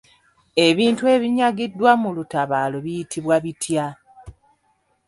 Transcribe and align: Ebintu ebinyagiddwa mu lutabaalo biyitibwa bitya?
Ebintu 0.67 1.03
ebinyagiddwa 1.15 1.91
mu 2.01 2.09
lutabaalo 2.17 2.77
biyitibwa 2.85 3.35
bitya? 3.43 3.85